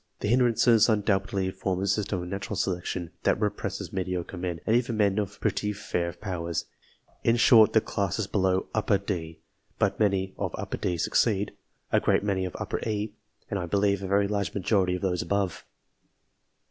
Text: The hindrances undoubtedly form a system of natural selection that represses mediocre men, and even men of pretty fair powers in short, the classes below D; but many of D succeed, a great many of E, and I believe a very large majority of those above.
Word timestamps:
The 0.21 0.29
hindrances 0.29 0.89
undoubtedly 0.89 1.51
form 1.51 1.83
a 1.83 1.85
system 1.85 2.23
of 2.23 2.27
natural 2.27 2.55
selection 2.55 3.11
that 3.21 3.39
represses 3.39 3.93
mediocre 3.93 4.35
men, 4.35 4.59
and 4.65 4.75
even 4.75 4.97
men 4.97 5.19
of 5.19 5.39
pretty 5.39 5.73
fair 5.73 6.11
powers 6.11 6.65
in 7.23 7.35
short, 7.35 7.73
the 7.73 7.81
classes 7.81 8.25
below 8.25 8.67
D; 9.05 9.41
but 9.77 9.99
many 9.99 10.33
of 10.39 10.55
D 10.81 10.97
succeed, 10.97 11.51
a 11.91 11.99
great 11.99 12.23
many 12.23 12.45
of 12.45 12.55
E, 12.87 13.13
and 13.51 13.59
I 13.59 13.67
believe 13.67 14.01
a 14.01 14.07
very 14.07 14.27
large 14.27 14.55
majority 14.55 14.95
of 14.95 15.03
those 15.03 15.21
above. 15.21 15.67